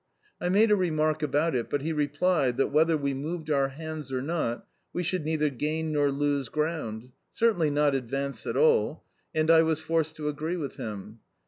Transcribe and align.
I 0.41 0.49
made 0.49 0.71
a 0.71 0.75
remark 0.75 1.21
about 1.21 1.53
it, 1.53 1.69
but 1.69 1.83
he 1.83 1.93
replied 1.93 2.57
that, 2.57 2.69
whether 2.71 2.97
we 2.97 3.13
moved 3.13 3.51
our 3.51 3.67
hands 3.69 4.11
or 4.11 4.19
not, 4.23 4.65
we 4.91 5.03
should 5.03 5.23
neither 5.23 5.51
gain 5.51 5.91
nor 5.91 6.09
lose 6.11 6.49
ground 6.49 7.11
certainly 7.33 7.69
not 7.69 7.93
advance 7.93 8.47
at 8.47 8.57
all, 8.57 9.05
and 9.35 9.51
I 9.51 9.61
was 9.61 9.79
forced 9.79 10.15
to 10.15 10.27
agree 10.27 10.57
with 10.57 10.75
him. 10.77 11.19